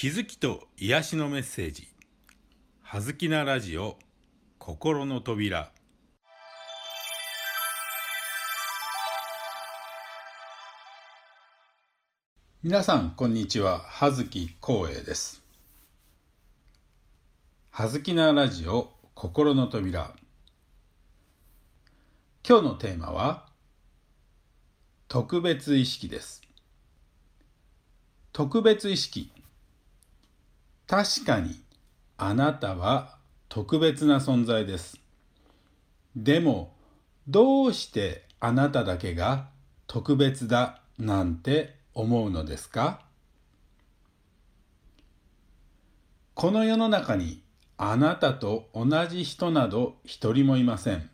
[0.00, 1.86] 気づきと癒しのメッセージ
[2.80, 3.98] 「はずきなラジオ
[4.58, 5.70] 心の扉」
[12.64, 13.80] 皆さんこんにちは。
[13.80, 15.42] 葉月光栄です。
[17.68, 20.16] はずきなラジオ心の扉。
[22.48, 23.50] 今日のテーマは
[25.08, 26.40] 特別意識です。
[28.32, 29.30] 特別意識。
[30.90, 31.54] 確かに
[32.18, 33.16] あなたは
[33.48, 34.98] 特別な存在です。
[36.16, 36.74] でも
[37.28, 39.46] どうしてあなただけが
[39.86, 43.02] 特別だなんて思うのですか？
[46.34, 47.40] この世の中に
[47.78, 51.08] あなたと同じ人など一人もいません。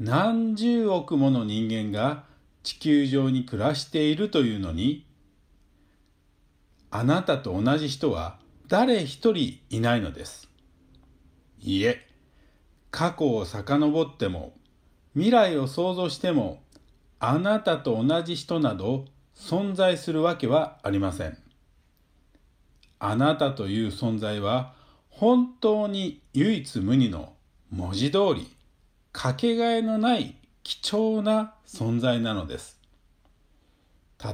[0.00, 2.24] 何十億もの人間が
[2.62, 5.04] 地球上に暮らしているというのに
[6.94, 8.38] あなたと同じ人は
[8.68, 10.50] 誰一人いないのです。
[11.58, 12.06] いえ、
[12.90, 14.52] 過去を遡っても、
[15.14, 16.62] 未来を想像しても、
[17.18, 21.38] あなたと同じ人など存在するわけはありません。
[22.98, 24.74] あなたという存在は
[25.08, 27.32] 本当に唯一無二の
[27.70, 28.54] 文字通り
[29.12, 32.78] かけがえのない貴重な存在なのです。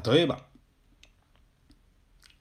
[0.05, 0.48] 例えば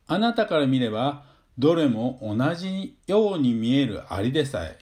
[0.07, 1.23] あなたから見れば
[1.57, 4.79] どれも同じように見えるアリでさえ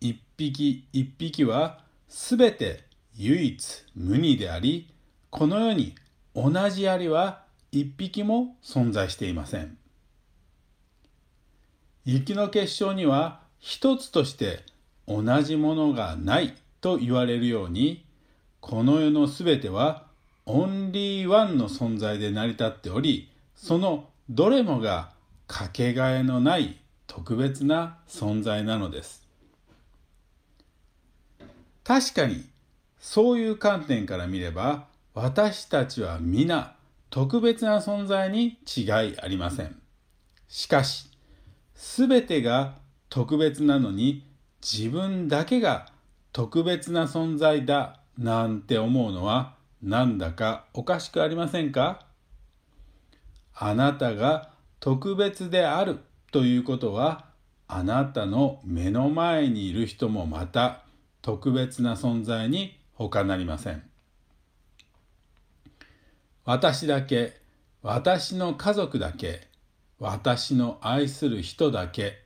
[0.00, 2.84] 一匹一匹はすべて
[3.16, 4.92] 唯一無二であり
[5.30, 5.94] この世に
[6.34, 9.76] 同じアリは一匹も存在していません。
[12.04, 14.60] 雪の結晶には一つとして
[15.08, 18.04] 同じものがないと言われるように
[18.60, 20.06] この世のすべては
[20.44, 25.10] オンリーワンの存在で成り立っておりそのどれもが
[25.46, 29.28] かけがえのない特別な存在なのです。
[31.84, 32.46] 確かに
[32.98, 36.74] そういう観点から見れば私たちは皆
[37.10, 39.76] 特別な存在に違いありません。
[40.48, 41.10] しかし
[41.74, 42.76] 全てが
[43.10, 44.24] 特別なのに
[44.62, 45.88] 自分だけが
[46.32, 52.06] 特別な存在だなんて思うのはなんだかおかしくありませんか？
[53.54, 54.50] あなたが
[54.80, 56.00] 特別である
[56.32, 57.26] ということは
[57.68, 60.82] あなたの目の前にいる人もまた
[61.22, 63.82] 特別な存在に他なりません。
[66.44, 67.40] 私だけ、
[67.82, 69.48] 私の家族だけ、
[69.98, 72.24] 私の愛する人だけ、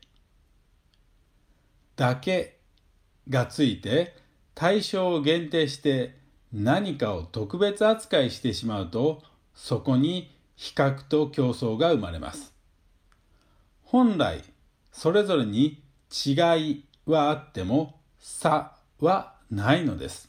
[1.95, 2.59] だけ
[3.29, 4.17] がついて
[4.55, 6.17] 対象を限定して
[6.53, 9.23] 何かを特別扱いしてしまうと
[9.55, 12.53] そこに比較と競争が生まれます。
[13.85, 14.43] 本来
[14.91, 15.81] それぞれに
[16.11, 20.29] 違いはあっても差はないのです。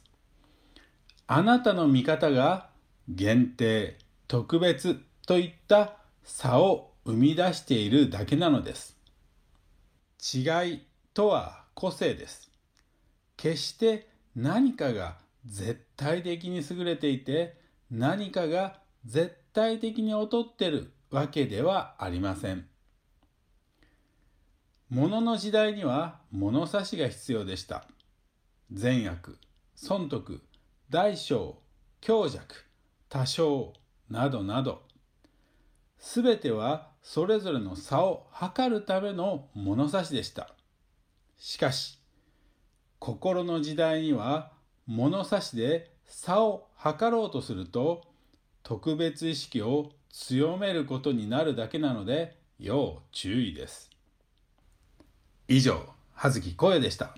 [1.26, 2.70] あなたの見方が
[3.10, 3.98] 限定、
[4.28, 8.96] 特別といった差を生み出しているだけなのです。
[10.22, 10.86] 違い
[11.16, 12.52] とは個性です。
[13.36, 17.58] 決して何かが絶対的に優れていて
[17.90, 22.66] 何かが絶対的に劣ってるわけではありません。
[24.90, 27.84] 物の時代には物差しが必要でした。
[28.72, 29.38] 善悪、
[29.76, 30.42] 損得、
[30.90, 31.62] 大小、
[32.00, 32.68] 強弱、
[33.10, 33.74] 多少
[34.10, 34.84] などなど、
[35.98, 40.56] すべてはそれぞれの差を測るための物差しでした。
[41.38, 42.00] しかし、
[42.98, 44.54] 心の時代には
[44.86, 48.09] 物差しで差を測ろうとすると
[48.64, 53.90] 特別意識を強めることになるだけなので要注意です。
[55.48, 57.16] 以上、葉月声でした。